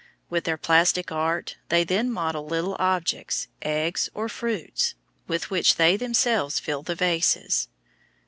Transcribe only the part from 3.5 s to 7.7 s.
eggs or fruits, with which they themselves fill the vases.